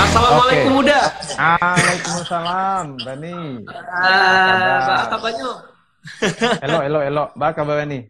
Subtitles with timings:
[0.00, 0.80] Assalamualaikum Oke.
[0.88, 1.00] Uda.
[1.36, 3.36] Waalaikumsalam, Bani.
[3.92, 5.50] Ah, apa kabarnya?
[6.64, 7.24] Elo, elo, elo.
[7.36, 8.00] Ba kabar Bani?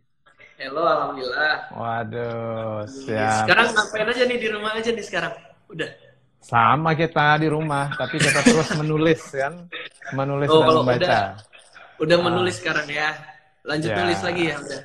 [0.60, 1.54] Halo, alhamdulillah.
[1.72, 3.42] Waduh, siap.
[3.42, 5.34] Sekarang ngapain aja nih di rumah aja nih sekarang?
[5.66, 5.90] Udah.
[6.40, 9.66] Sama kita di rumah, tapi kita terus menulis kan,
[10.14, 10.96] menulis Oh, dan membaca.
[10.96, 11.24] udah
[12.00, 13.12] udah menulis sekarang ya.
[13.60, 13.96] Lanjut Ya.
[13.98, 14.80] nulis lagi ya udah.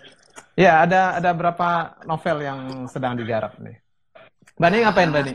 [0.55, 1.69] Ya, ada ada berapa
[2.03, 3.77] novel yang sedang digarap nih.
[4.55, 5.33] Bani ngapain Bani?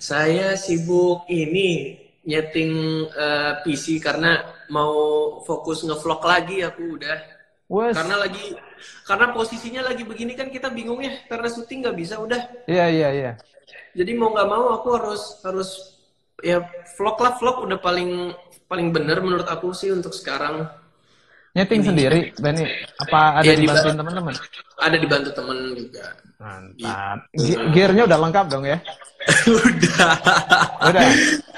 [0.00, 2.72] Saya sibuk ini nyeting
[3.12, 4.40] eh, PC karena
[4.72, 4.94] mau
[5.44, 7.18] fokus ngevlog lagi aku udah.
[7.70, 8.50] Wes, Karena lagi
[9.06, 12.66] karena posisinya lagi begini kan kita bingung ya karena syuting nggak bisa udah.
[12.66, 13.32] iya iya iya.
[13.94, 15.70] Jadi mau nggak mau aku harus harus
[16.42, 16.64] ya
[16.96, 18.34] vlog lah vlog udah paling
[18.66, 20.66] paling bener menurut aku sih untuk sekarang.
[21.50, 22.62] Nyeting sendiri, Bani?
[22.96, 24.00] Apa ada Iya, dibantuin dibantu.
[24.06, 24.34] teman-teman?
[24.78, 26.04] Ada dibantu temen juga.
[26.40, 27.18] Mantap.
[27.34, 28.78] Ge- Gearnya udah lengkap dong ya?
[29.50, 30.12] udah.
[30.80, 31.02] Udah.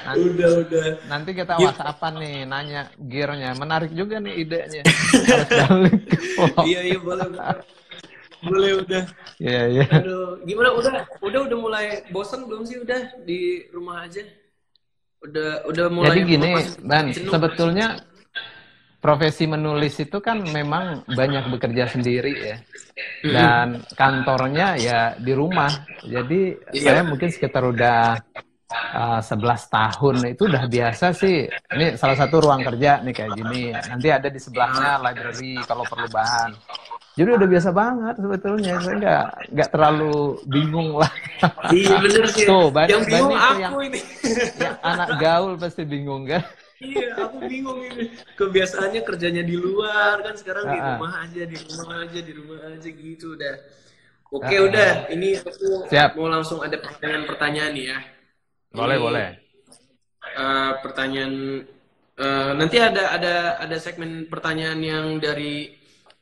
[0.03, 0.85] Nanti, udah udah.
[1.05, 3.53] nanti kita whatsappan nih, nanya gearnya.
[3.55, 4.81] Menarik juga nih idenya.
[6.65, 7.61] Iya iya boleh boleh.
[8.43, 9.03] Boleh udah.
[9.37, 9.83] Iya, iya.
[9.93, 14.25] Aduh, gimana udah udah udah mulai bosan belum sih udah di rumah aja?
[15.23, 16.49] Udah udah mulai Jadi gini,
[16.83, 17.29] jenuh.
[17.31, 17.87] sebetulnya
[19.03, 22.57] profesi menulis itu kan memang banyak bekerja sendiri ya.
[23.21, 25.67] Dan kantornya ya di rumah.
[26.01, 26.95] Jadi Iya.
[26.95, 28.15] saya mungkin sekitar udah
[28.95, 31.43] uh, 11 tahun itu udah biasa sih.
[31.49, 33.75] Ini salah satu ruang kerja nih kayak gini.
[33.75, 36.55] Nanti ada di sebelahnya library kalau perlu bahan.
[37.13, 38.73] Jadi udah biasa banget sebetulnya.
[38.79, 40.15] Saya nggak nggak terlalu
[40.47, 41.11] bingung lah.
[41.69, 42.47] Iya bener sih.
[42.47, 43.99] Tuh, Ban- yang bingung itu aku yang- ini.
[44.57, 46.41] Ya, anak gaul pasti bingung kan?
[46.83, 48.11] Iya, aku bingung ini.
[48.35, 50.89] Kebiasaannya kerjanya di luar kan sekarang di Ah, ah.
[50.95, 53.55] rumah aja, di rumah aja, di rumah aja gitu udah.
[54.29, 54.65] Oke ah.
[54.65, 56.09] udah, ini aku Siap.
[56.17, 57.99] mau langsung ada pertanyaan-pertanyaan nih ya.
[58.69, 59.27] Boleh, Ini, boleh.
[60.33, 61.33] eh, pertanyaan
[62.15, 65.73] eh, nanti ada ada ada segmen pertanyaan yang dari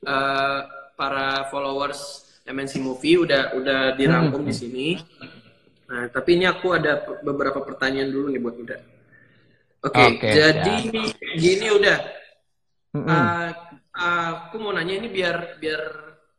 [0.03, 0.59] eh,
[0.94, 2.02] para followers
[2.44, 4.88] MNC Movie udah udah dirangkum di sini.
[5.88, 8.78] Nah, tapi ini aku ada beberapa pertanyaan dulu nih buat Uda.
[9.81, 10.75] Oke, Oke, jadi
[11.36, 11.97] gini udah.
[12.94, 13.08] Mm-mm.
[13.09, 13.50] Uh,
[14.46, 15.81] aku mau nanya ini biar biar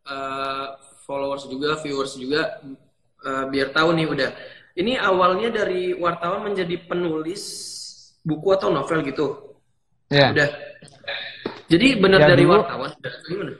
[0.07, 2.63] uh, followers juga, viewers juga
[3.27, 4.31] uh, biar tahu nih udah.
[4.73, 7.43] Ini awalnya dari wartawan menjadi penulis
[8.23, 9.59] buku atau novel gitu.
[10.07, 10.31] Ya.
[10.31, 10.49] Udah.
[11.67, 12.91] Jadi benar Ya, dari dulu- wartawan.
[13.27, 13.53] Gimana?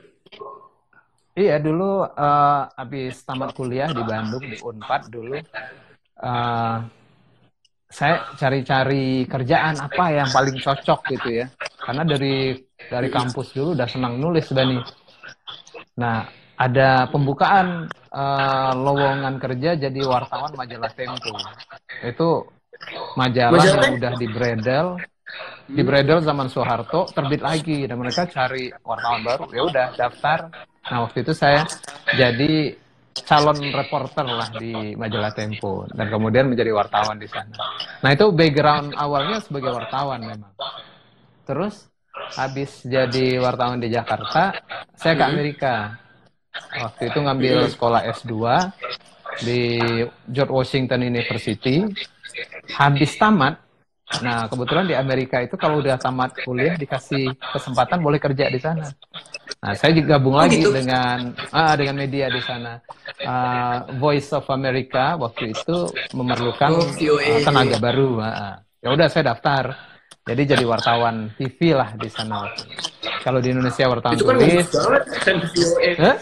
[1.33, 6.77] Iya dulu eh, habis tamat kuliah di Bandung di Unpad dulu eh,
[7.93, 11.45] saya cari-cari kerjaan apa yang paling cocok gitu ya.
[11.77, 12.57] Karena dari
[12.89, 14.81] dari kampus dulu udah senang nulis Bani.
[16.01, 16.25] Nah
[16.57, 21.37] ada pembukaan eh, lowongan kerja jadi wartawan majalah Tempo.
[22.01, 22.49] Itu
[23.13, 24.87] majalah Majalah yang udah di Bredel
[25.69, 27.85] di Bredel zaman Soeharto terbit lagi.
[27.85, 29.45] Dan mereka cari wartawan baru.
[29.53, 30.49] Ya udah daftar.
[30.89, 31.61] Nah waktu itu saya
[32.17, 32.73] jadi
[33.21, 37.53] calon reporter lah di majalah Tempo dan kemudian menjadi wartawan di sana.
[38.01, 40.53] Nah itu background awalnya sebagai wartawan memang.
[41.45, 41.85] Terus
[42.33, 44.57] habis jadi wartawan di Jakarta
[44.97, 45.75] saya ke Amerika.
[46.53, 48.33] Waktu itu ngambil sekolah S2
[49.45, 49.61] di
[50.29, 51.85] George Washington University.
[52.73, 53.63] Habis tamat
[54.21, 58.93] Nah, kebetulan di Amerika itu kalau udah tamat kuliah dikasih kesempatan boleh kerja di sana.
[59.63, 60.75] Nah, saya juga gabung Oh, lagi gitu?
[60.75, 62.83] dengan ah, dengan media di sana.
[63.23, 65.77] Ah, Voice of America waktu itu
[66.11, 68.19] memerlukan Oh, ah, tenaga baru.
[68.19, 69.71] Ah, ya udah saya daftar.
[70.27, 72.43] Jadi jadi wartawan TV lah di sana.
[73.23, 74.67] Kalau di Indonesia wartawan Itu kan tulis.
[74.67, 75.03] banget
[75.95, 76.15] kan?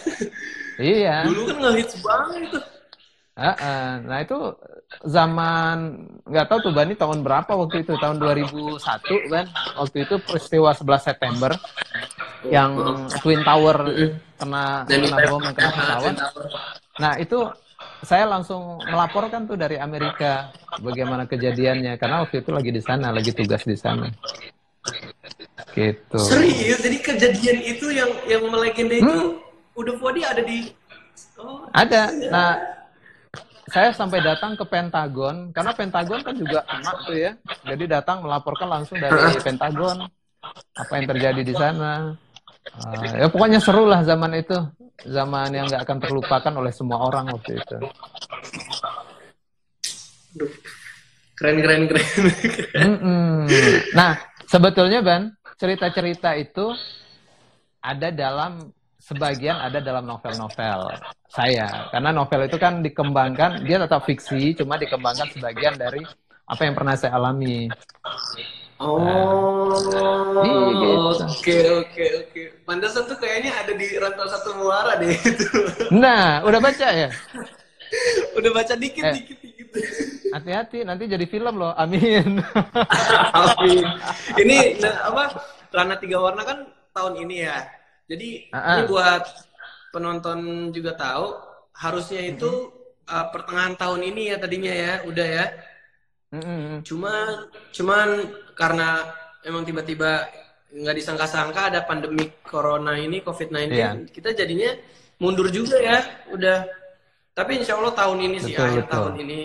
[0.78, 1.18] Iya.
[1.25, 2.59] Dulu kan ngehits banget itu.
[3.34, 3.90] Ah, ah.
[4.06, 4.38] Nah itu
[5.02, 8.78] zaman nggak tahu tuh Bani tahun berapa waktu itu tahun 2001
[9.34, 11.52] kan waktu itu peristiwa 11 September
[12.50, 12.72] yang
[13.22, 13.78] Twin Tower
[14.40, 16.16] kena kena bom kena pesawat.
[16.97, 17.40] Nah itu
[18.02, 20.49] saya langsung melaporkan tuh dari Amerika
[20.82, 24.09] bagaimana kejadiannya karena waktu itu lagi di sana lagi tugas di sana.
[25.72, 26.17] Gitu.
[26.17, 29.37] Serius, jadi kejadian itu yang yang melegenda itu Hmm.
[29.78, 30.73] udah Fodi ada di
[31.41, 32.14] Oh, Ada.
[32.29, 32.53] Nah,
[33.66, 37.32] saya sampai datang ke Pentagon karena Pentagon kan juga kena tuh ya.
[37.66, 40.05] Jadi datang melaporkan langsung dari Pentagon
[40.78, 42.14] apa yang terjadi di sana.
[42.69, 44.58] Ah, ya pokoknya seru lah zaman itu.
[45.02, 47.78] Zaman yang nggak akan terlupakan oleh semua orang waktu itu.
[51.35, 52.05] Keren keren keren.
[53.97, 54.13] Nah,
[54.46, 56.69] sebetulnya Ban, cerita-cerita itu
[57.81, 58.69] ada dalam
[59.02, 60.93] sebagian ada dalam novel-novel
[61.25, 61.90] saya.
[61.90, 66.05] Karena novel itu kan dikembangkan, dia tetap fiksi, cuma dikembangkan sebagian dari
[66.46, 67.66] apa yang pernah saya alami.
[68.81, 69.69] Oh,
[70.41, 70.89] Iya, gitu.
[71.22, 72.41] oke oke oke.
[72.66, 75.45] Pantesan tuh kayaknya ada di rantau satu muara deh itu.
[75.93, 77.09] Nah, udah baca ya?
[78.39, 79.13] Udah baca dikit Eh.
[79.19, 79.67] dikit dikit.
[80.31, 81.75] Hati-hati, nanti jadi film loh.
[81.75, 82.39] Amin.
[83.35, 83.83] Amin.
[84.39, 85.23] Ini nah, apa?
[85.69, 86.57] Rana tiga warna kan
[86.95, 87.67] tahun ini ya.
[88.07, 88.75] Jadi Ah, ah.
[88.79, 89.23] ini buat
[89.91, 90.39] penonton
[90.72, 91.35] juga tahu
[91.75, 92.72] harusnya itu
[93.07, 95.45] uh, pertengahan tahun ini ya tadinya ya, udah ya.
[96.31, 96.79] Mm-mm.
[96.87, 97.28] Cuman
[97.75, 98.07] cuman
[98.55, 99.03] karena
[99.43, 100.23] emang tiba-tiba
[100.72, 103.91] nggak disangka-sangka ada pandemi corona ini COVID-19, Iya.
[104.07, 104.72] kita jadinya
[105.19, 105.99] mundur juga ya,
[106.31, 106.63] udah.
[107.35, 109.39] Tapi insya Allah tahun ini sih Betul, akhir tahun ini.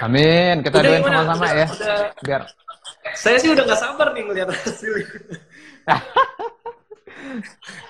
[0.00, 0.64] Amin.
[0.64, 1.66] Kita doain sama-sama Udah- ya.
[1.68, 2.42] udah- Biar
[3.14, 4.92] Saya sih udah nggak sabar nih ngeliat hasil.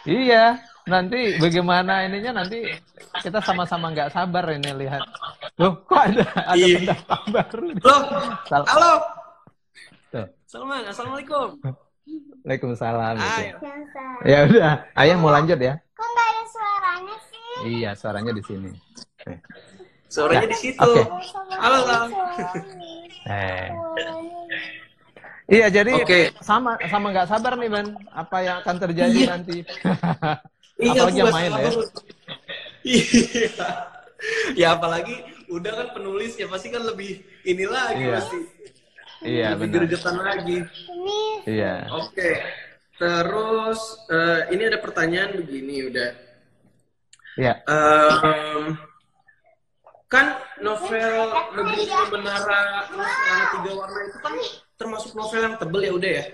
[0.06, 2.62] Iya, nanti bagaimana ininya nanti
[3.18, 5.02] kita sama-sama nggak sabar ini lihat.
[5.58, 6.76] Loh, kok ada ada Iya.
[6.80, 7.66] pendatang baru?
[7.74, 8.00] Loh,
[8.46, 8.92] Sal- halo.
[10.08, 10.26] Tuh.
[10.46, 11.58] Salman, assalamualaikum.
[12.46, 13.14] Waalaikumsalam.
[13.18, 13.42] gitu.
[14.22, 15.74] Ya udah, ayah mau lanjut ya?
[15.92, 17.46] Kok nggak ada suaranya sih?
[17.66, 18.70] Iya, suaranya di sini.
[19.26, 19.38] Eh.
[20.06, 20.78] Suaranya Ya, di situ.
[20.80, 21.02] oke.
[21.52, 22.08] Halo, Lam.
[23.26, 23.66] Eh.
[25.46, 26.34] Iya, jadi Oke.
[26.38, 27.86] sama sama nggak sabar nih, Ben.
[28.10, 29.28] Apa yang akan terjadi Iya.
[29.28, 29.56] nanti?
[30.76, 31.70] Iya, Apalagi yang main ya.
[32.86, 33.68] Iya.
[34.54, 35.16] Ya apalagi
[35.50, 38.14] udah kan penulis ya pasti kan lebih ini lagi Iya.
[38.16, 38.38] pasti.
[39.24, 40.14] Iya, lebih benar.
[40.22, 40.58] lagi.
[40.62, 41.74] Ini Iya.
[41.90, 42.30] Oke.
[42.96, 46.10] Terus eh, ini ada pertanyaan begini udah.
[47.36, 47.52] Iya.
[47.68, 48.76] Em,
[50.06, 50.26] kan
[50.62, 51.16] novel
[51.52, 54.34] Negeri Lima Menara Menara Tiga Warna itu kan
[54.76, 56.24] termasuk novel yang tebel ya udah ya.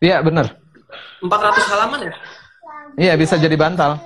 [0.00, 0.46] Iya, benar.
[1.22, 2.14] 400 halaman ya?
[2.94, 3.98] Iya, bisa jadi bantal.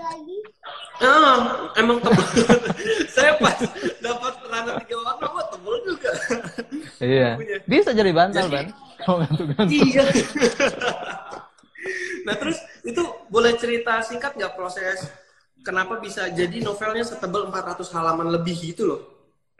[1.01, 2.25] Ah, emang tebel.
[3.17, 3.57] Saya pas
[4.01, 6.11] dapat Rana Tiga Warna, wah tebel juga.
[7.01, 7.31] Iya.
[7.69, 8.49] Bisa jadi bantal.
[9.09, 9.73] Oh, ngantuk-ngantuk.
[9.73, 10.05] iya.
[12.29, 13.01] nah terus itu
[13.33, 15.09] boleh cerita singkat nggak proses
[15.65, 19.01] kenapa bisa jadi novelnya setebal 400 halaman lebih gitu loh?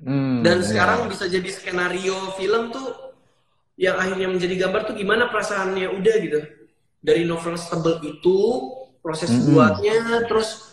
[0.01, 0.67] Hmm, Dan iya.
[0.67, 2.89] sekarang bisa jadi skenario film tuh
[3.77, 6.41] yang akhirnya menjadi gambar tuh gimana perasaannya udah gitu.
[7.01, 8.39] Dari novel setebal itu,
[9.01, 9.57] proses Mm-mm.
[9.57, 9.97] buatnya,
[10.29, 10.71] terus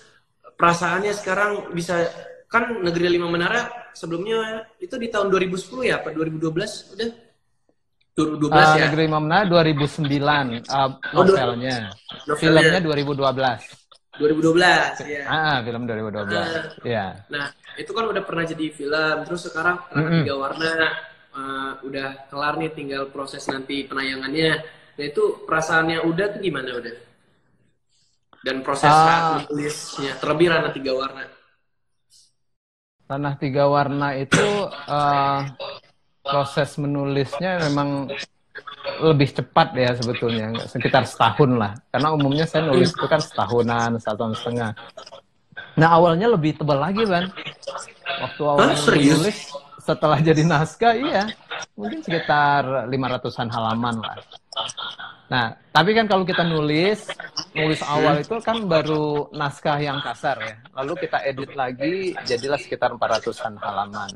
[0.56, 2.08] perasaannya sekarang bisa
[2.48, 7.10] kan Negeri Lima Menara sebelumnya itu di tahun 2010 ya apa 2012 udah
[8.18, 11.76] 2012 Ah, ya Negeri Mamna 2009 uh, Oh, dua- novelnya.
[12.26, 12.36] novelnya.
[12.40, 13.62] Filmnya 2012.
[14.18, 15.24] 2012 ya.
[15.30, 16.82] Ah, film 2012.
[16.82, 17.06] Iya.
[17.30, 17.46] Nah,
[17.78, 20.22] itu kan udah pernah jadi film, terus sekarang Rana Mm-mm.
[20.26, 20.72] tiga warna
[21.38, 24.52] eh, udah kelar nih, tinggal proses nanti penayangannya.
[24.98, 26.94] Nah itu perasaannya udah tuh gimana udah?
[28.46, 28.94] Dan proses Ah.
[28.94, 31.24] saat menulisnya, terlebih Rana tiga warna.
[33.08, 35.40] Tanah tiga warna itu uh,
[36.22, 38.12] proses menulisnya memang
[39.00, 41.72] lebih cepat ya sebetulnya, sekitar setahun lah.
[41.88, 44.72] Karena umumnya saya nulis itu kan setahunan, satu tahun setengah.
[45.78, 47.30] Nah awalnya lebih tebal lagi, Ban.
[48.18, 48.42] Waktu
[48.82, 49.18] serius?
[49.22, 49.40] nulis,
[49.78, 51.24] setelah jadi naskah, iya.
[51.78, 54.18] Mungkin sekitar 500-an halaman lah.
[55.28, 57.04] Nah, tapi kan kalau kita nulis,
[57.52, 60.56] nulis awal itu kan baru naskah yang kasar ya.
[60.72, 64.12] Lalu kita edit lagi, jadilah sekitar 400-an halaman.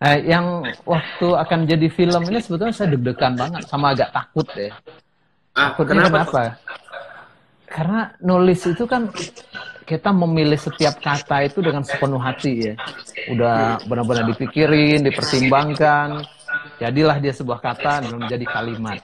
[0.00, 4.72] Nah, yang waktu akan jadi film ini sebetulnya saya deg-degan banget, sama agak takut deh.
[5.54, 6.18] Ah, Takutnya kenapa?
[6.24, 6.44] kenapa?
[7.70, 9.06] Karena nulis itu kan
[9.86, 12.74] kita memilih setiap kata itu dengan sepenuh hati ya.
[13.30, 16.26] Udah benar-benar dipikirin, dipertimbangkan.
[16.80, 19.00] Jadilah dia sebuah kata dan menjadi kalimat.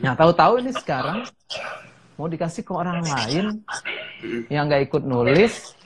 [0.00, 1.26] Nah, tahu-tahu ini sekarang
[2.16, 3.60] mau dikasih ke orang lain
[4.48, 5.76] yang nggak ikut nulis,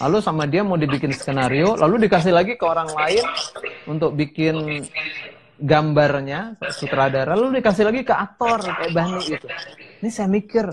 [0.00, 3.24] lalu sama dia mau dibikin skenario, lalu dikasih lagi ke orang lain
[3.84, 4.86] untuk bikin
[5.60, 9.46] gambarnya sutradara, lalu dikasih lagi ke aktor kayak Bani gitu.
[10.02, 10.68] Ini saya mikir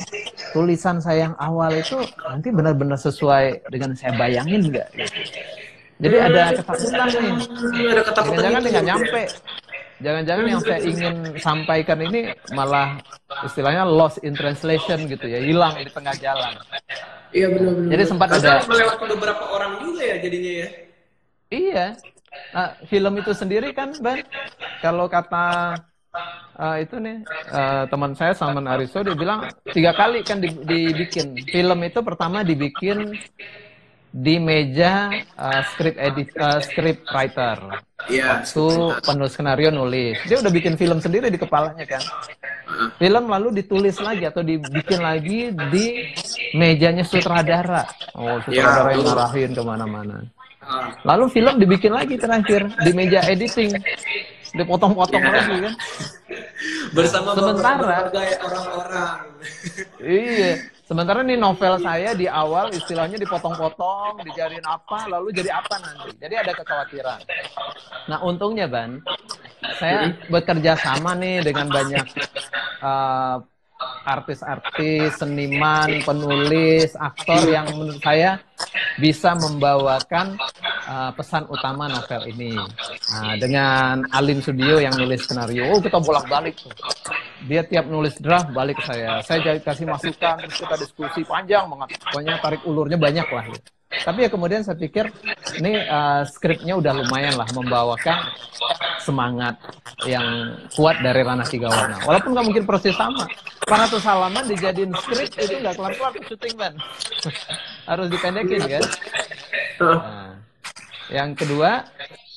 [0.52, 4.90] tulisan saya yang awal itu nanti benar-benar sesuai dengan saya bayangin nggak?
[6.02, 7.34] Jadi ada ketakutan nih.
[7.94, 8.90] Ada ketakutan Jangan-jangan itu nggak ya?
[8.90, 9.22] nyampe.
[10.02, 12.22] Jangan-jangan yang saya ingin sampaikan ini
[12.58, 12.98] malah
[13.46, 16.58] istilahnya lost in translation gitu ya, hilang di tengah jalan.
[17.30, 17.90] Iya benar-benar.
[17.94, 20.68] Jadi sempat Karena ada- melewati beberapa orang juga ya jadinya ya.
[21.52, 21.86] Iya.
[22.56, 24.24] Nah, film itu sendiri kan, Ban,
[24.82, 25.78] kalau kata
[26.58, 27.18] eh, itu nih
[27.54, 32.42] eh, teman saya Salman Aristo dia bilang tiga kali kan di- dibikin film itu pertama
[32.42, 33.16] dibikin
[34.12, 37.58] di meja eh, script edit eh, script writer
[38.02, 38.42] Iya.
[38.42, 38.66] waktu
[39.06, 42.02] penulis skenario nulis dia udah bikin film sendiri di kepalanya kan
[42.98, 46.10] film lalu ditulis lagi atau dibikin lagi di
[46.52, 47.86] mejanya sutradara
[48.18, 50.18] oh sutradara Ya, yang ngarahin ke mana-mana
[50.62, 50.94] Ah.
[51.04, 53.74] Lalu film dibikin lagi terakhir di meja editing,
[54.54, 55.32] dipotong-potong Ya.
[55.34, 55.74] lagi kan.
[56.94, 57.82] Bersama Sementara-
[58.38, 59.20] orang-orang.
[59.98, 60.52] Iya.
[60.92, 66.20] Sementara nih novel saya di awal istilahnya dipotong-potong, dijadiin apa, lalu jadi apa nanti.
[66.20, 67.20] Jadi ada kekhawatiran.
[68.12, 69.00] Nah untungnya Ban,
[69.80, 72.06] saya bekerja sama nih dengan banyak
[72.84, 73.40] uh,
[74.06, 78.42] artis-artis, seniman, penulis, aktor yang menurut saya
[78.98, 80.38] bisa membawakan
[80.86, 82.58] uh, pesan utama novel ini.
[83.14, 86.58] Nah, dengan Alin Sudio yang nulis skenario, oh kita bolak-balik.
[87.46, 89.22] Dia tiap nulis draft balik ke saya.
[89.26, 91.98] Saya kasih masukan, kita diskusi panjang banget.
[92.06, 93.46] Pokoknya tarik ulurnya banyak lah.
[93.50, 93.70] Gitu.
[93.92, 95.12] Tapi ya kemudian saya pikir
[95.60, 98.24] ini uh, skripnya udah lumayan lah membawakan
[99.04, 99.60] semangat
[100.10, 102.02] yang kuat dari Ranah Tiga Warna.
[102.06, 103.26] Walaupun nggak mungkin proses sama.
[103.70, 106.74] 400 halaman dijadiin skrip itu nggak kelar-kelar tuh syuting ban.
[107.90, 108.84] Harus dipendekin kan.
[109.82, 110.30] Nah,
[111.14, 111.86] yang kedua,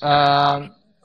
[0.05, 0.57] eh,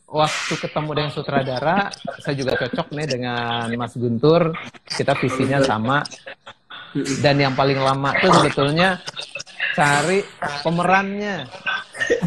[0.09, 1.79] waktu ketemu dengan sutradara,
[2.19, 4.51] saya juga cocok nih dengan Mas Guntur.
[4.83, 6.03] Kita visinya sama.
[7.21, 8.97] Dan yang paling lama tuh sebetulnya
[9.77, 10.25] cari
[10.65, 11.45] pemerannya.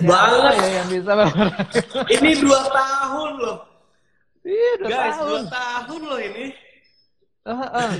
[0.06, 0.54] Banget.
[0.54, 1.64] Ya yang bisa pemeran?
[2.06, 3.71] Ini dua tahun loh.
[4.42, 5.28] Iya, udah Guys, tahun.
[5.28, 6.44] dua tahun loh ini.
[7.42, 7.92] Eh, eh.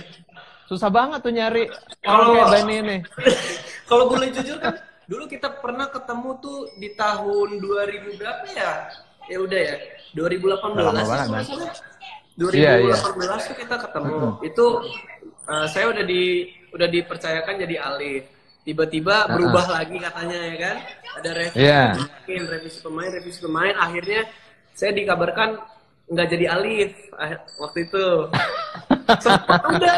[0.67, 1.65] Susah banget tuh nyari
[2.01, 2.97] Kalau- kayak Bani ini.
[3.91, 8.73] Kalau boleh jujur kan, dulu kita pernah ketemu tuh di tahun 2000 berapa ya?
[9.29, 9.77] Ya udah ya,
[10.15, 11.29] 2018 Udah lama banget, kalau Bang.
[11.31, 11.73] nggak salah.
[12.51, 12.97] Iya, iya.
[12.97, 14.17] 2018 tuh kita ketemu.
[14.43, 14.67] Itu
[15.45, 16.23] eh, saya udah di
[16.73, 18.23] udah dipercayakan jadi alif.
[18.63, 19.35] Tiba-tiba Uh-uh.
[19.37, 20.77] berubah lagi katanya ya kan?
[21.21, 21.83] Ada revisi Iya.
[22.25, 23.75] pemain, revisi pemain, revisi pemain.
[23.77, 24.21] Akhirnya
[24.73, 25.49] saya dikabarkan
[26.13, 28.07] nggak jadi alif ah, waktu itu.
[29.19, 29.97] sempet udah,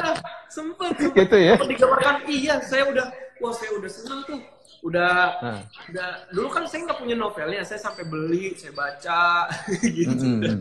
[0.49, 1.54] sempet, sempet, Gitu ya?
[1.59, 2.54] sempet dikabarkan iya.
[2.62, 3.06] Saya udah,
[3.42, 4.40] wah saya udah senang tuh.
[4.85, 5.61] Udah, Nah.
[5.90, 6.09] udah.
[6.30, 9.49] Dulu kan saya nggak punya novelnya, saya sampai beli, saya baca,
[9.97, 10.12] gitu.
[10.12, 10.61] Mm-mm.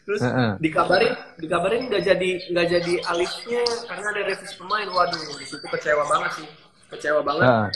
[0.00, 0.50] Terus Heeh.
[0.58, 4.88] dikabarin, dikabarin nggak jadi nggak jadi alifnya karena ada revisi pemain.
[4.88, 6.46] Waduh, di situ kecewa banget sih,
[6.90, 7.46] kecewa banget.
[7.46, 7.68] Ah.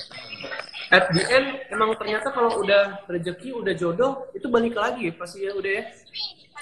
[0.93, 5.53] At the end emang ternyata kalau udah rezeki, udah jodoh, itu balik lagi pasti ya
[5.57, 5.85] udah ya.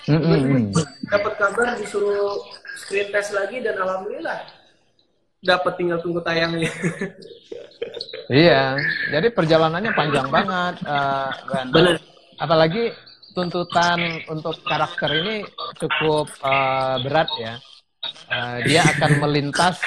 [0.09, 0.73] Mm-mm.
[1.11, 2.42] Dapat kabar disuruh
[2.78, 4.40] screen test lagi dan alhamdulillah
[5.42, 6.71] dapat tinggal tunggu tayangnya.
[8.30, 8.78] Iya,
[9.11, 11.66] jadi perjalanannya panjang banget, Ban.
[11.75, 11.99] Bener.
[12.38, 12.94] Apalagi
[13.35, 15.44] tuntutan untuk karakter ini
[15.76, 17.54] cukup eh, berat ya.
[18.32, 19.82] Eh, dia akan melintas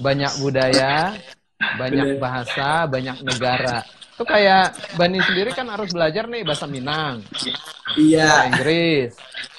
[0.00, 1.14] banyak budaya,
[1.56, 2.20] banyak Bener.
[2.20, 3.80] bahasa, banyak negara.
[4.16, 8.32] Itu kayak Bani sendiri kan harus belajar nih bahasa Minang, bahasa Iya.
[8.48, 9.12] Inggris,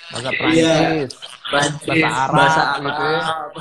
[0.10, 1.10] bahasa Prancis,
[1.46, 3.22] Prancis, bahasa Arab, bahasa gitu ya.
[3.22, 3.52] Arab.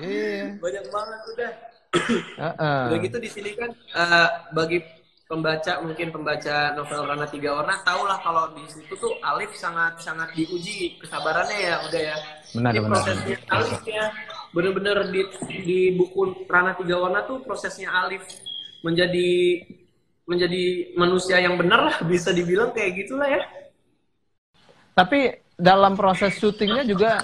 [0.00, 0.44] Iya.
[0.60, 1.52] Banyak banget udah.
[2.38, 2.82] heeh.
[2.88, 4.78] Udah gitu di sini kan eh, bagi
[5.26, 9.98] pembaca mungkin pembaca novel Rana Tiga Warna tahu lah kalau di situ tuh Alif sangat
[9.98, 12.16] sangat diuji kesabarannya ya udah ya.
[12.50, 12.88] Benar, benar.
[12.90, 14.06] prosesnya Alif ya
[14.50, 15.22] bener-bener di
[15.62, 18.22] di buku Rana Tiga Warna tuh prosesnya Alif
[18.82, 19.62] menjadi
[20.26, 23.42] menjadi manusia yang benar lah bisa dibilang kayak gitulah ya.
[24.94, 27.20] Tapi dalam proses syutingnya juga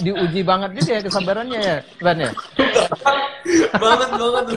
[0.00, 2.30] diuji banget juga ya kesabarannya ya, Ban ya.
[3.76, 4.44] banget banget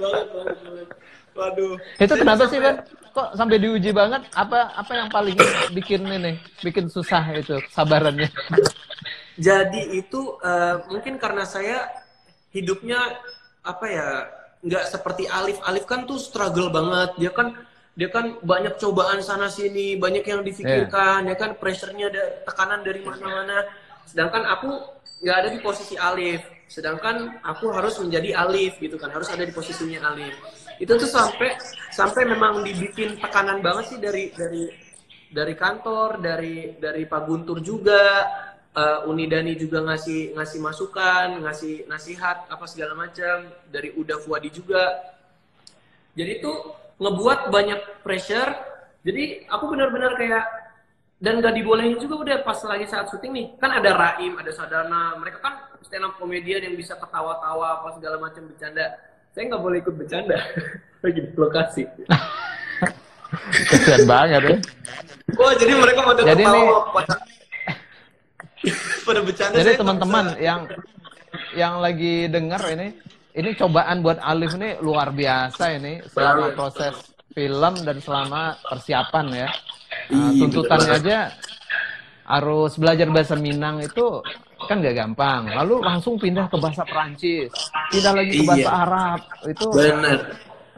[0.00, 0.88] banget banget banget.
[1.32, 1.80] Waduh.
[1.96, 2.76] Itu kenapa sih, Ban?
[3.12, 4.22] Kok sampai diuji banget?
[4.36, 5.36] Apa apa yang paling
[5.72, 8.28] bikin ini, bikin susah itu kesabarannya?
[9.40, 11.88] Jadi itu eh, mungkin karena saya
[12.52, 13.00] hidupnya
[13.64, 14.08] apa ya
[14.62, 15.58] nggak seperti Alif.
[15.64, 17.16] Alif kan tuh struggle banget.
[17.16, 17.56] Dia kan
[17.92, 21.28] dia kan banyak cobaan sana sini, banyak yang difikirkan.
[21.28, 23.68] Ya kan pressure-nya ada tekanan dari mana-mana.
[24.08, 24.70] Sedangkan aku
[25.22, 26.42] nggak ada di posisi Alif.
[26.72, 30.32] Sedangkan aku harus menjadi Alif gitu kan, harus ada di posisinya Alif.
[30.80, 31.52] Itu tuh sampai
[31.92, 34.72] sampai memang dibikin tekanan banget sih dari dari
[35.28, 38.24] dari kantor, dari dari Pak Guntur juga,
[38.72, 45.12] eh, Unidani juga ngasih ngasih masukan, ngasih nasihat apa segala macam, dari Uda Fuadi juga.
[46.12, 46.52] Jadi itu
[46.96, 48.50] ngebuat banyak pressure.
[49.02, 50.44] Jadi aku benar-benar kayak
[51.22, 55.14] dan gak dibolehin juga udah pas lagi saat syuting nih kan ada Raim, ada Sadana,
[55.16, 58.98] mereka kan stand up komedian yang bisa ketawa-tawa apa segala macam bercanda.
[59.30, 60.34] Saya nggak boleh ikut bercanda
[61.02, 61.82] lagi di lokasi.
[63.70, 64.56] Kasian banget ya.
[65.38, 67.31] Wah jadi mereka pada Jadi ketawa, nih-
[69.02, 69.54] pada, bercanda.
[69.54, 70.60] Jadi teman-teman yang
[71.52, 72.92] yang lagi dengar ini,
[73.32, 76.56] ini cobaan buat Alif ini luar biasa ini selama Banget.
[76.56, 76.94] proses
[77.32, 79.48] film dan selama persiapan ya.
[80.08, 81.18] Iya, tuntutannya aja
[82.24, 84.20] harus belajar bahasa Minang itu
[84.62, 85.50] kan gak gampang.
[85.50, 87.50] Lalu langsung pindah ke bahasa Perancis,
[87.90, 88.70] pindah lagi ke bahasa Iya.
[88.70, 89.20] Arab.
[89.44, 90.20] Itu bener.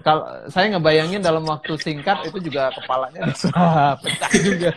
[0.02, 3.50] kalau saya ngebayangin dalam waktu singkat itu juga kepalanya bisa
[3.98, 4.70] pecah juga.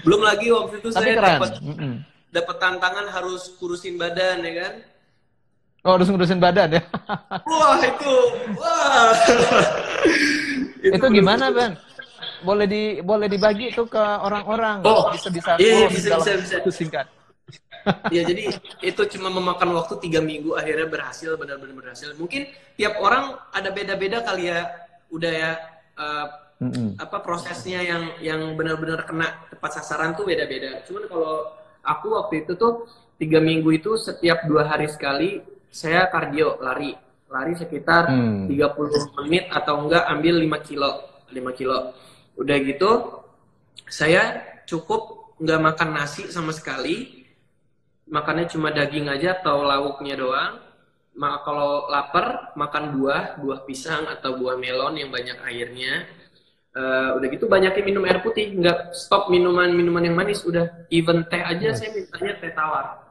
[0.00, 1.32] Belum lagi waktu itu Tapi saya keren.
[1.36, 1.94] dapat Mm-mm.
[2.32, 4.74] Dapat tantangan harus kurusin badan ya kan.
[5.82, 6.82] Oh, harus ngurusin badan ya.
[7.50, 8.14] Wah itu,
[8.54, 9.10] wah.
[10.94, 11.74] itu gimana, Bang?
[12.46, 14.78] Boleh di boleh dibagi itu ke orang-orang.
[14.86, 16.54] Oh, bisa bisa iya, close bisa, dalam bisa, bisa.
[16.62, 17.06] waktu singkat.
[18.14, 18.42] Ya jadi
[18.78, 22.14] itu cuma memakan waktu tiga minggu akhirnya berhasil benar-benar berhasil.
[22.14, 22.46] Mungkin
[22.78, 24.70] tiap orang ada beda-beda kali ya.
[25.10, 25.50] Udah ya
[25.98, 26.26] eh,
[26.62, 26.94] Mm-mm.
[26.94, 30.86] apa prosesnya yang yang benar-benar kena tepat sasaran tuh beda-beda.
[30.86, 32.86] Cuman kalau aku waktu itu tuh
[33.18, 36.94] tiga minggu itu setiap dua hari sekali saya kardio lari
[37.32, 38.44] lari sekitar Hmm.
[38.44, 40.90] 30 menit atau enggak ambil 5 kilo
[41.32, 41.96] 5 kilo.
[42.36, 42.90] Udah gitu
[43.88, 47.24] saya cukup nggak makan nasi sama sekali
[48.12, 50.60] makannya cuma daging aja atau lauknya doang.
[51.12, 56.08] Ma kalau lapar makan buah, buah pisang atau buah melon yang banyak airnya.
[56.72, 60.40] Eh, udah gitu banyakin minum air putih, nggak stop minuman-minuman yang manis.
[60.40, 63.04] Udah even teh aja saya mintanya teh tawar.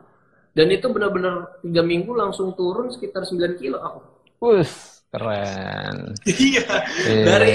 [0.52, 4.00] Dan itu benar-benar tiga minggu langsung turun sekitar 9 kilo aku.
[4.42, 6.18] Wus, keren.
[6.26, 6.66] Iya.
[7.06, 7.54] Eh, Dari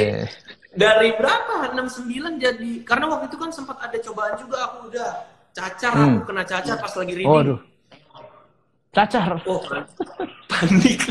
[0.72, 1.75] dari berapa?
[1.75, 5.08] 69 jadi karena waktu itu kan sempat ada cobaan juga aku udah
[5.50, 6.06] cacar Hmm.
[6.14, 7.26] aku kena cacar pas lagi reading.
[7.28, 7.58] Waduh.
[8.92, 9.42] Cacar.
[9.42, 9.90] Oh, pan-
[10.46, 11.02] panik.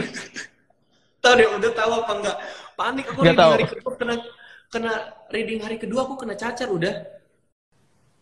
[1.19, 2.37] tahu deh, udah tahu apa enggak?
[2.73, 3.51] Panik aku reading tahu.
[3.51, 4.15] hari kedua kena
[4.75, 4.94] kena
[5.32, 6.94] reading hari kedua aku kena cacar udah.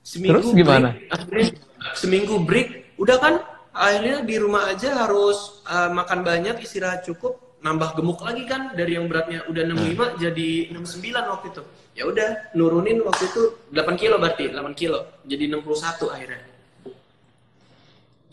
[0.05, 0.89] Seminggu Terus gimana?
[0.93, 1.48] break, akhirnya
[1.95, 2.69] seminggu break,
[3.00, 3.33] udah kan
[3.74, 9.00] akhirnya di rumah aja harus uh, makan banyak, istirahat cukup, nambah gemuk lagi kan dari
[9.00, 11.63] yang beratnya udah 65 jadi 69 waktu itu.
[11.93, 15.00] Ya udah, nurunin waktu itu 8 kilo berarti, 8 kilo.
[15.24, 16.41] Jadi 61 akhirnya.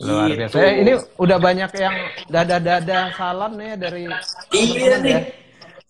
[0.01, 0.37] Luar Gitu.
[0.41, 0.55] biasa.
[0.59, 4.03] Eh, ini udah banyak yang dada-dada salam nih dari
[4.51, 5.13] Iya nih.
[5.13, 5.19] ya.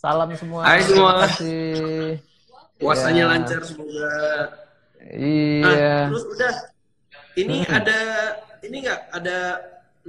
[0.02, 0.66] Salam semua.
[0.66, 1.14] Hai semua.
[1.14, 2.18] Terima kasih.
[2.82, 3.30] Puasanya Ya.
[3.30, 4.14] lancar semoga.
[4.98, 5.62] Iya.
[5.62, 6.54] Ah, terus udah.
[7.38, 8.00] Ini ada
[8.66, 9.40] ini nggak ada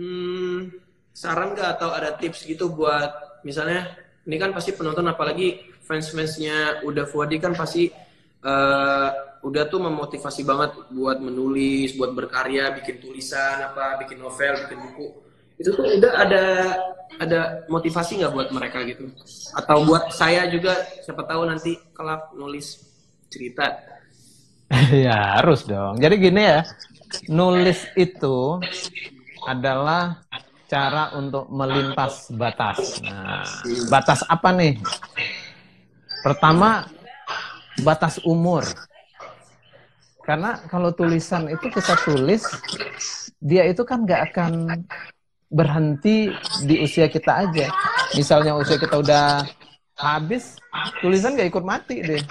[0.01, 0.73] hmm,
[1.13, 3.85] saran nggak atau ada tips gitu buat misalnya
[4.25, 7.93] ini kan pasti penonton apalagi fans-fansnya udah Fuadi kan pasti
[8.43, 9.09] eh,
[9.45, 15.22] udah tuh memotivasi banget buat menulis, buat berkarya, bikin tulisan apa, bikin novel, bikin buku.
[15.63, 16.45] Itu tuh udah ada
[17.23, 19.07] ada motivasi nggak buat mereka gitu?
[19.55, 20.75] Atau buat saya juga
[21.07, 22.83] siapa tahu nanti kelak nulis
[23.31, 23.79] cerita.
[25.07, 26.03] ya harus dong.
[26.03, 26.67] Jadi gini ya,
[27.31, 28.59] nulis itu
[29.47, 30.19] adalah
[30.67, 32.99] cara untuk melintas batas.
[33.05, 33.47] Nah,
[33.87, 34.83] batas apa nih?
[36.27, 36.91] Pertama,
[37.87, 38.67] batas umur.
[40.23, 42.47] Karena kalau tulisan itu kita tulis,
[43.43, 44.53] dia itu kan nggak akan
[45.53, 46.33] berhenti
[46.65, 47.69] di usia kita aja.
[48.17, 49.45] Misalnya usia kita udah
[50.01, 50.57] habis,
[51.05, 52.23] tulisan nggak ikut mati deh.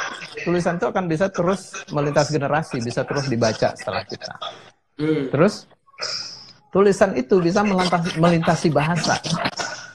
[0.42, 4.34] Tulisan itu akan bisa terus melintas generasi, bisa terus dibaca setelah kita.
[4.98, 5.30] Hmm.
[5.30, 5.70] Terus
[6.74, 9.16] tulisan itu bisa melintasi, melintasi bahasa.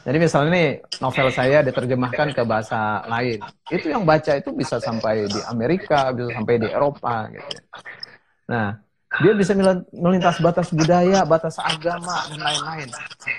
[0.07, 0.71] Jadi misalnya nih
[1.03, 3.43] novel saya diterjemahkan ke bahasa lain,
[3.75, 7.59] itu yang baca itu bisa sampai di Amerika, bisa sampai di Eropa gitu.
[8.47, 8.86] Nah,
[9.23, 12.89] dia bisa mel- melintas batas budaya, batas agama dan lain-lain.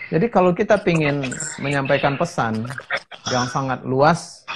[0.07, 2.63] Jadi kalau kita ingin menyampaikan pesan
[3.27, 4.47] yang sangat luas,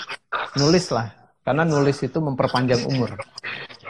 [0.55, 1.11] nulislah,
[1.43, 3.19] karena nulis itu memperpanjang umur.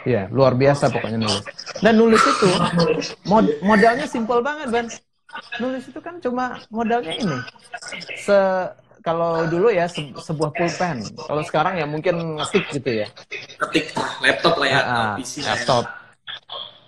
[0.02, 1.46] Ya, luar biasa pokoknya nulis.
[1.78, 2.48] Dan nulis itu
[3.30, 4.86] mod- modalnya simpel banget, Ban.
[5.62, 7.38] Nulis itu kan cuma modalnya ini.
[8.18, 8.34] Se
[9.02, 11.06] kalau dulu ya se- sebuah pulpen.
[11.26, 13.08] Kalau sekarang ya mungkin ngetik gitu ya.
[13.62, 15.54] ketik laptop lah ya, Ah, PC ya.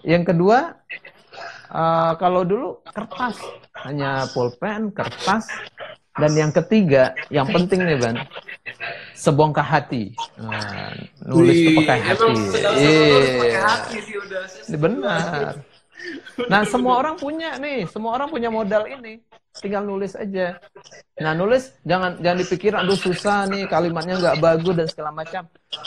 [0.05, 0.77] Yang kedua,
[1.73, 3.41] eh, kalau dulu kertas,
[3.89, 5.49] hanya pulpen, kertas,
[6.15, 8.17] dan yang ketiga, yang penting nih Ban,
[9.17, 10.15] sebongkah hati.
[10.39, 10.93] Nah,
[11.27, 12.35] nulis itu Wih, pakai hati.
[12.79, 13.65] Iya.
[14.79, 15.74] Benar.
[16.51, 19.23] Nah, semua orang punya nih, semua orang punya modal ini.
[19.55, 20.59] Tinggal nulis aja.
[21.23, 25.43] Nah, nulis jangan jangan dipikir aduh susah nih kalimatnya nggak bagus dan segala macam.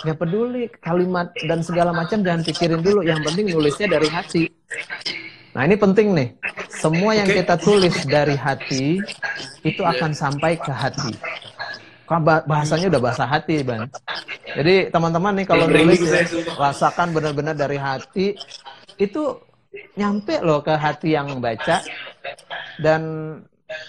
[0.07, 3.03] Nggak peduli kalimat dan segala macam jangan pikirin dulu.
[3.03, 4.43] Yang penting nulisnya dari hati.
[5.51, 6.29] Nah, ini penting nih.
[6.71, 9.01] Semua yang kita tulis dari hati
[9.65, 11.11] itu akan sampai ke hati.
[12.07, 13.83] Bah- bahasanya udah bahasa hati, Ban.
[14.55, 16.23] Jadi teman-teman nih kalau nulis ya,
[16.55, 18.31] rasakan benar-benar dari hati
[18.95, 19.43] itu
[19.97, 21.81] nyampe loh ke hati yang baca
[22.79, 23.01] dan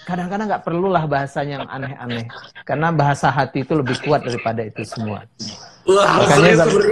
[0.03, 2.27] kadang-kadang nggak perlulah bahasa yang aneh-aneh
[2.65, 5.25] karena bahasa hati itu lebih kuat daripada itu semua.
[5.87, 6.85] Wah, Makanya zaman-.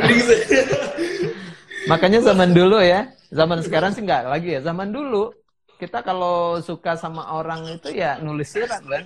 [1.91, 4.59] Makanya zaman dulu ya, zaman sekarang sih nggak lagi ya.
[4.65, 5.31] Zaman dulu
[5.77, 9.05] kita kalau suka sama orang itu ya nulis surat kan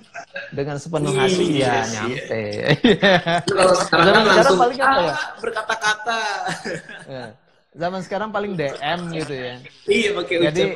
[0.56, 1.94] dengan sepenuh hati Iya ya sih.
[2.00, 2.44] nyampe.
[3.52, 5.12] Kalau sekarang langsung paling apa ya?
[5.14, 6.22] "Ah, berkata-kata.
[7.72, 9.56] Zaman sekarang paling DM gitu ya.
[9.88, 10.76] iya pakai Jadi.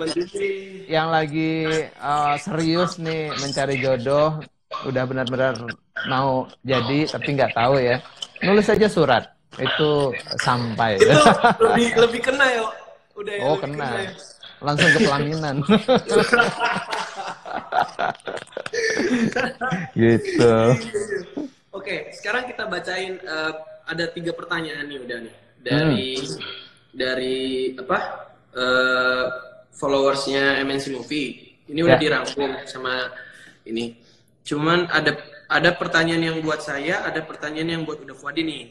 [0.88, 1.52] Yang lagi
[2.00, 4.40] uh, serius nih mencari jodoh,
[4.88, 5.60] udah benar-benar
[6.08, 8.00] mau jadi tapi nggak tahu ya.
[8.48, 9.28] Nulis aja surat
[9.60, 10.96] itu sampai.
[11.04, 11.20] Itu
[11.68, 12.64] lebih lebih kena ya.
[13.16, 14.12] Udah ya, Oh lebih kena, ya.
[14.64, 15.56] langsung ke pelaminan.
[20.00, 20.56] gitu.
[21.76, 23.52] Oke, sekarang kita bacain eh,
[23.84, 26.65] ada tiga pertanyaan nih udah nih dari Hmm.
[26.96, 28.00] Dari apa
[28.56, 29.26] eh,
[29.76, 31.30] followersnya MNC Movie.
[31.68, 32.02] Ini udah Ya.
[32.02, 33.12] dirangkum sama
[33.68, 34.00] ini.
[34.48, 35.12] Cuman ada
[35.52, 38.64] ada pertanyaan yang buat saya, ada pertanyaan yang buat udah Fuadi nih.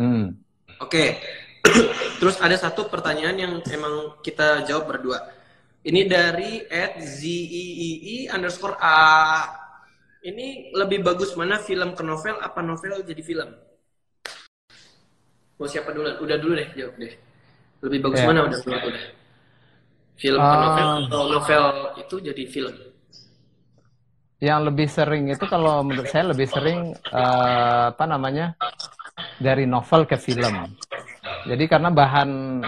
[0.00, 0.32] Hmm.
[0.80, 1.20] Oke.
[2.22, 5.18] Terus ada satu pertanyaan yang emang kita jawab berdua.
[5.86, 9.46] Ini dari at ZEEE underscore A.
[10.22, 13.50] Ini lebih bagus mana film ke novel apa novel jadi film?
[15.56, 16.26] Mau siapa dulu?
[16.26, 17.14] Udah dulu deh jawab deh.
[17.84, 18.26] Lebih bagus Ya.
[18.28, 19.04] mana udah udah udah.
[20.16, 21.64] Film ke novel atau novel
[22.00, 22.74] itu jadi film?
[24.36, 28.56] Yang lebih sering itu kalau menurut saya lebih sering eh, apa namanya
[29.40, 30.76] dari novel ke film.
[31.46, 32.60] Jadi karena bahan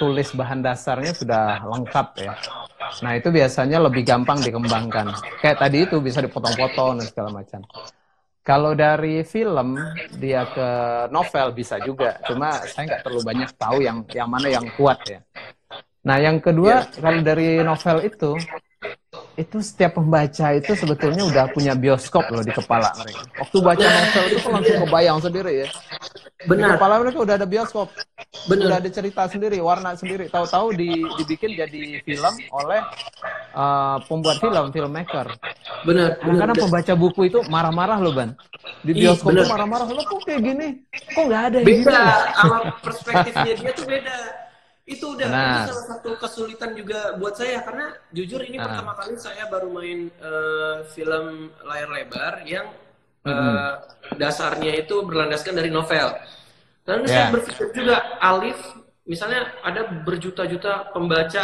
[0.00, 2.34] tulis bahan dasarnya sudah lengkap ya.
[3.04, 5.12] Nah itu biasanya lebih gampang dikembangkan.
[5.40, 7.60] Kayak tadi itu bisa dipotong-potong dan segala macam.
[8.44, 9.80] Kalau dari film
[10.20, 10.68] dia ke
[11.08, 12.20] novel bisa juga.
[12.28, 15.20] Cuma saya nggak terlalu banyak tahu yang yang mana yang kuat ya.
[16.04, 18.36] Nah yang kedua kalau dari novel itu
[19.40, 23.24] itu setiap pembaca itu sebetulnya udah punya bioskop loh di kepala mereka.
[23.40, 25.68] Waktu baca novel itu kan langsung kebayang sendiri ya.
[26.44, 28.76] Di Benar, kepala mereka udah ada bioskop, udah benar.
[28.76, 30.28] ada cerita sendiri, warna sendiri.
[30.28, 32.80] Tahu-tahu di, dibikin jadi film oleh
[33.56, 35.26] uh, pembuat film, filmmaker.
[35.88, 36.20] Benar, benar.
[36.20, 38.36] Kadang-kadang pembaca buku itu marah-marah loh, Ban.
[38.84, 40.68] Di Ih, bioskop tuh marah-marah, lo kok kayak gini?
[41.16, 44.18] Kok nggak ada yang beda gini?" sama perspektifnya dia tuh beda
[44.84, 45.48] itu udah Benar.
[45.48, 48.68] itu salah satu kesulitan juga buat saya karena jujur ini Ah.
[48.68, 52.68] pertama kali saya baru main eh, film layar lebar yang
[53.24, 53.70] eh,
[54.16, 56.14] dasarnya itu berlandaskan dari novel
[56.84, 57.08] dan Ya.
[57.08, 58.60] saya berpikir juga Alif
[59.04, 61.42] misalnya ada berjuta-juta pembaca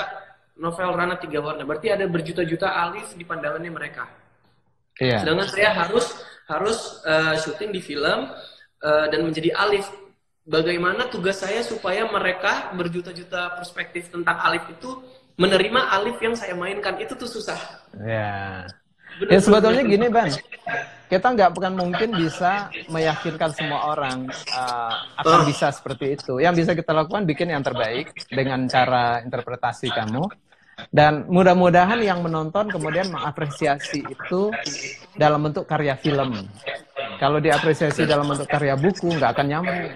[0.57, 4.05] novel Rana Tiga Warna berarti ada berjuta-juta Alif di pandangannya mereka
[5.01, 5.25] Iya.
[5.25, 6.07] Sedangkan saya harus
[6.45, 8.29] harus eh, syuting di film
[8.85, 9.89] eh, dan menjadi Alif.
[10.45, 15.01] Bagaimana tugas saya supaya mereka berjuta-juta perspektif tentang Alif itu
[15.41, 17.57] menerima Alif yang saya mainkan itu tuh susah.
[17.97, 18.69] Ya.
[19.19, 19.93] Bener, Ya sebetulnya bener.
[19.97, 20.31] gini, Ban.
[21.11, 25.47] Kita nggak bukan mungkin bisa meyakinkan semua orang uh, akan Oh.
[25.49, 26.39] bisa seperti itu.
[26.39, 30.31] Yang bisa kita lakukan bikin yang terbaik dengan cara interpretasi kamu.
[30.89, 34.49] Dan mudah-mudahan yang menonton kemudian mengapresiasi itu
[35.13, 36.47] dalam bentuk karya film.
[37.21, 39.93] Kalau diapresiasi dalam bentuk karya buku, nggak akan nyambung.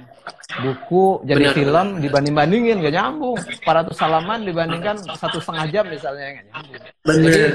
[0.60, 1.56] Buku jadi Benar.
[1.56, 3.38] film dibanding-bandingin, nggak nyambung.
[3.64, 7.50] 400 halaman dibandingkan satu setengah jam misalnya, nggak nyambung Bener.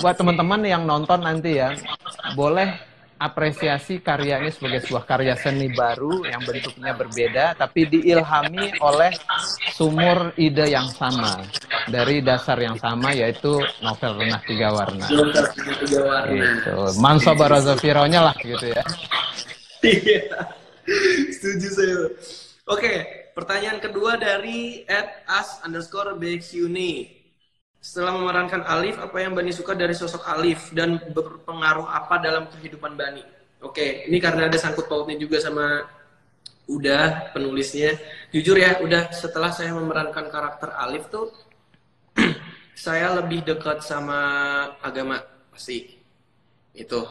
[0.00, 1.74] Buat teman-teman yang nonton nanti ya,
[2.38, 2.92] boleh
[3.22, 9.14] apresiasi karya ini sebagai sebuah karya seni baru yang bentuknya berbeda, tapi diilhami oleh
[9.70, 11.46] sumur ide yang sama
[11.86, 15.06] dari dasar yang sama yaitu novel Renah Tiga Warna.
[15.06, 16.34] Tiga warna.
[16.34, 16.74] Gitu.
[16.98, 18.82] Manso lah gitu ya.
[19.82, 20.22] Iya.
[21.30, 21.98] Setuju saya.
[22.70, 22.94] Oke,
[23.38, 27.21] pertanyaan kedua dari at as underscore BXUni.
[27.82, 32.94] Setelah memerankan Alif, apa yang Bani suka dari sosok Alif dan berpengaruh apa dalam kehidupan
[32.94, 33.26] Bani?
[33.58, 35.82] Oke, ini karena ada sangkut pautnya juga sama
[36.70, 37.98] Udah penulisnya.
[38.30, 41.34] Jujur ya, udah setelah saya memerankan karakter Alif tuh,
[42.86, 44.18] saya lebih dekat sama
[44.78, 45.18] agama
[45.50, 45.98] pasti.
[46.70, 47.02] Itu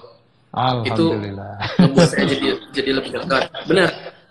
[0.55, 1.83] Alhamdulillah.
[1.83, 2.47] membuat saya jadi
[2.79, 3.51] jadi lebih dekat.
[3.67, 3.89] Benar.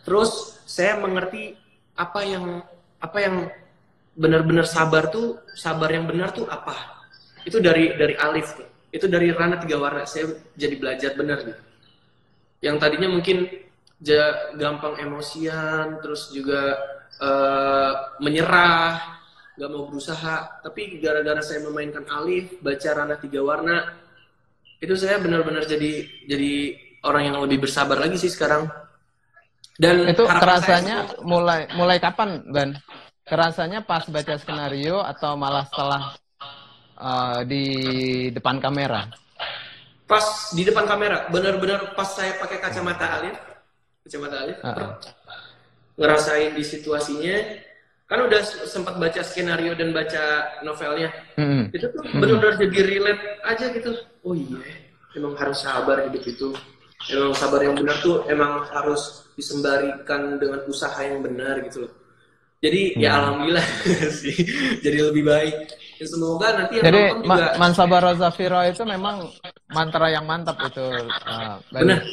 [0.09, 1.53] Terus saya mengerti
[2.01, 2.65] apa yang
[3.01, 3.37] apa yang
[4.21, 7.01] benar-benar sabar tuh sabar yang benar tuh apa?
[7.49, 8.69] Itu dari dari Alif tuh.
[8.93, 10.05] Itu dari Rana Tiga Warna.
[10.05, 11.63] Saya jadi belajar benar gitu.
[12.61, 13.49] Yang tadinya mungkin
[14.05, 16.77] ja- gampang emosian, terus juga
[17.21, 17.93] eh,
[18.25, 18.97] menyerah,
[19.57, 20.65] nggak mau berusaha.
[20.65, 23.93] Tapi gara-gara saya memainkan Alif, baca Rana Tiga Warna,
[24.81, 26.53] itu saya benar-benar jadi jadi
[27.05, 28.69] orang yang lebih bersabar lagi sih sekarang.
[29.77, 32.77] Dan Itu saya- mulai mulai kapan, Ban?
[33.31, 36.19] Kerasanya pas baca skenario atau malah setelah
[36.99, 37.65] uh, di
[38.35, 39.07] depan kamera?
[40.11, 43.39] pas di depan kamera, benar-benar pas saya pakai kacamata Alif,
[44.03, 44.91] kacamata Alif, Heeh.
[45.95, 47.39] ngerasain di situasinya,
[48.11, 51.15] kan udah sempat baca skenario dan baca novelnya.
[51.39, 51.71] Mm-mm.
[51.71, 53.95] Itu tuh benar-benar jadi relate aja gitu.
[54.27, 54.59] Oh iya,
[55.15, 56.59] emang harus sabar hidup itu.
[57.07, 62.00] Emang sabar yang benar tuh emang harus disembarikan dengan usaha yang benar gitu loh.
[62.61, 63.67] Jadi ya alhamdulillah
[64.21, 64.37] sih,
[64.85, 65.55] jadi lebih baik.
[65.97, 69.17] Ya, semoga nanti yang Jadi nonton juga ma- man sabara zafira itu memang
[69.73, 70.85] mantra yang mantap itu.
[71.25, 71.57] uh.
[71.73, 72.05] Benar.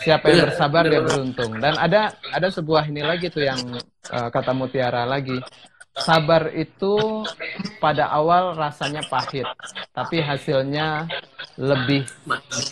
[0.00, 1.52] Siapa yang bersabar benar dia beruntung.
[1.60, 3.60] Dan ada ada sebuah ini lagi tuh yang
[4.08, 5.40] uh, kata Mutiara lagi.
[5.92, 7.28] Sabar itu
[7.76, 9.44] pada awal rasanya pahit,
[9.92, 11.04] tapi hasilnya
[11.60, 12.08] lebih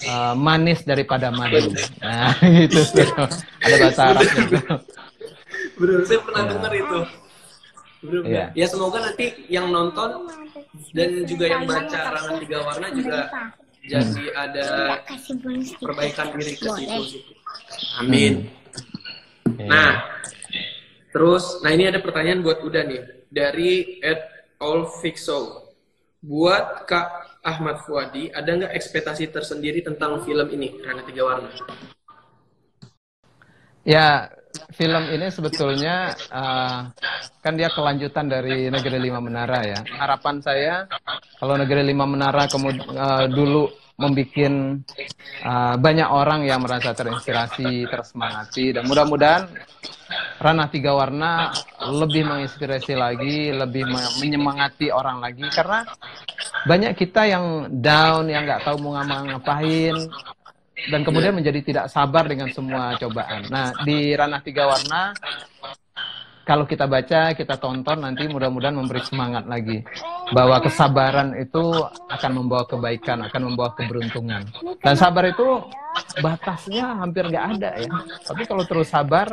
[0.09, 1.68] uh, manis daripada madu.
[2.00, 2.33] Nah,
[2.64, 3.28] gitu tuh.
[3.61, 4.61] Ada bahasa Arabnya.
[5.80, 6.50] Bener, saya pernah Ya.
[6.52, 6.98] dengar itu.
[8.00, 8.28] Bener, bener.
[8.28, 8.44] Iya.
[8.52, 10.28] Ya semoga nanti yang nonton
[10.92, 13.18] dan juga yang baca Rangan Tiga Warna juga
[13.80, 14.66] jadi ada
[15.08, 15.80] dikit.
[15.80, 17.00] perbaikan diri ke situ.
[17.16, 17.32] Situ.
[17.96, 18.44] Amin.
[19.56, 19.66] Iya.
[19.68, 19.92] Nah,
[21.12, 24.20] terus, nah ini ada pertanyaan buat Uda nih dari Ed
[24.60, 25.68] Olfixo.
[26.20, 31.48] Buat Kak Ahmad Fuadi, ada nggak ekspektasi tersendiri tentang film ini, Rangan Tiga Warna?
[33.80, 34.28] Ya,
[34.74, 36.88] film ini sebetulnya uh,
[37.40, 39.80] kan dia kelanjutan dari Negeri Lima Menara ya.
[39.98, 40.74] Harapan saya
[41.38, 44.48] kalau Negeri Lima Menara kemudian dulu membuat
[45.44, 49.44] uh, banyak orang yang merasa terinspirasi, tersemangati dan mudah-mudahan
[50.40, 51.52] Ranah Tiga Warna
[51.84, 55.84] lebih menginspirasi lagi, lebih me- menyemangati orang lagi karena
[56.64, 59.94] banyak kita yang down, yang nggak tahu mau ngapain,
[60.88, 63.44] dan kemudian menjadi tidak sabar dengan semua cobaan.
[63.52, 65.12] Nah, di ranah tiga warna,
[66.50, 69.86] kalau kita baca, kita tonton, nanti mudah-mudahan memberi semangat lagi.
[70.34, 71.62] Bahwa kesabaran itu
[72.10, 74.48] akan membawa kebaikan, akan membawa keberuntungan.
[74.82, 75.62] Dan sabar itu
[76.18, 77.92] batasnya hampir nggak ada ya.
[78.26, 79.30] Tapi kalau terus sabar,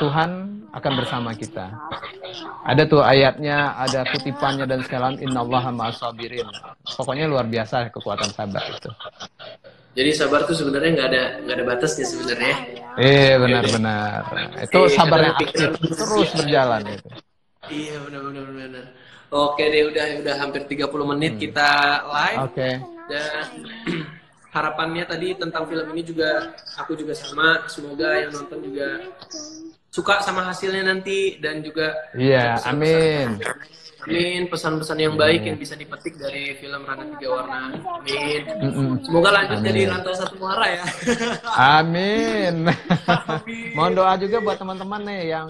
[0.00, 1.76] Tuhan akan bersama kita.
[2.64, 6.48] Ada tuh ayatnya, ada kutipannya dan sekalian, Inna Allah sabirin.
[6.96, 8.88] Pokoknya luar biasa kekuatan sabar itu.
[9.90, 12.54] Jadi sabar tuh sebenarnya nggak ada nggak ada batasnya sebenarnya.
[13.00, 14.20] Iya benar-benar.
[14.62, 17.10] Itu Iya, sabar yang aktif terus berjalan itu.
[17.70, 18.84] Iya benar benar.
[19.30, 22.70] Oke deh udah udah hampir 30 menit kita live Oke.
[23.06, 23.46] dan
[24.54, 28.98] harapannya tadi tentang film ini juga aku juga sama semoga yang nonton juga
[29.86, 33.30] suka sama hasilnya nanti dan juga Iya, pesan-pesan- amin.
[34.00, 37.58] Amin pesan-pesan yang baik yang bisa dipetik dari film Rana Tiga Warna.
[38.00, 38.42] Amin.
[38.48, 38.88] Mm-mm.
[39.04, 39.68] Semoga lanjut Amin.
[39.68, 40.84] jadi rantau satu muara ya.
[41.78, 42.54] Amin.
[43.76, 45.48] Mohon doa juga buat teman-teman nih yang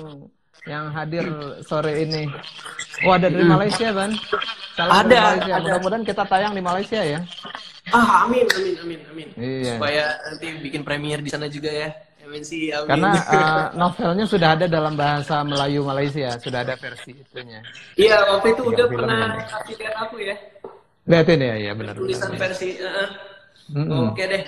[0.68, 1.24] yang hadir
[1.64, 2.26] sore ini.
[3.06, 4.10] Oh ada dari Malaysia kan?
[4.76, 5.52] Salam Ada, Malaysia.
[5.54, 5.60] ada.
[5.64, 7.20] Mudah-mudahan kita tayang di Malaysia ya.
[7.90, 9.28] Ah, amin, amin, amin, amin.
[9.40, 9.72] Iya.
[9.74, 11.88] Supaya nanti bikin premier di sana juga ya.
[12.31, 12.87] Amin sih, amin.
[12.87, 17.59] Karena eh, novelnya sudah ada dalam bahasa Melayu Malaysia, sudah ada versi itunya.
[17.99, 20.37] Iya, waktu itu udah pernah kasih lihat aku ya.
[21.11, 21.99] Lihatin ya, ya benar.
[21.99, 22.43] Tulisan benar.
[22.47, 22.79] versi.
[22.79, 23.11] eh, eh.
[23.75, 24.14] Mm-mm.
[24.14, 24.43] Oke deh.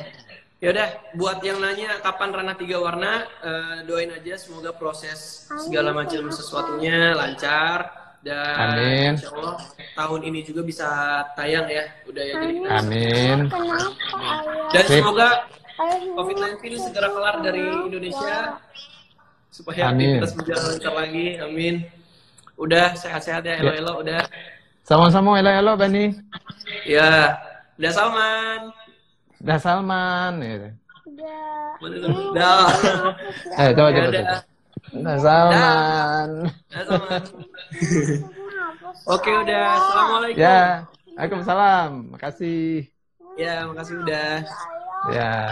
[0.63, 6.31] Yaudah, buat yang nanya kapan Rana Tiga Warna, eh, doain aja semoga proses segala macam
[6.31, 7.91] sesuatunya lancar
[8.23, 9.19] dan Amin.
[9.19, 9.59] insya Allah
[9.99, 10.87] tahun ini juga bisa
[11.35, 11.83] tayang ya.
[12.07, 13.39] Udah ya jadi Amin.
[13.51, 13.91] Kenapa ayah?
[14.71, 15.03] Dan Sip.
[15.03, 15.29] semoga
[15.79, 18.61] COVID-19 segera kelar dari Indonesia
[19.49, 20.21] supaya Amin.
[20.21, 21.27] aktivitas berjalan lancar lagi.
[21.39, 21.75] Amin.
[22.55, 24.23] Udah sehat-sehat ya, elo-elo udah.
[24.83, 26.13] Sama-sama elo-elo Bani.
[26.85, 27.37] Ya,
[27.77, 28.61] udah Salman.
[29.41, 30.33] Dah Salman.
[30.39, 30.69] gitu.
[31.09, 31.51] udah.
[31.83, 32.15] Mana tuh?
[32.33, 32.67] Dah.
[33.59, 34.09] Eh, coba Ya coba.
[34.09, 34.23] udah.
[34.23, 34.39] coba.
[35.03, 36.29] Dah Salman.
[36.69, 37.23] Dah Salman.
[39.09, 39.65] Oke udah.
[39.75, 40.39] Assalamualaikum.
[40.39, 40.61] Ya,
[41.13, 41.91] Waalaikumsalam.
[42.15, 42.87] Makasih.
[43.35, 44.33] Ya, makasih udah.
[45.11, 45.51] Ya.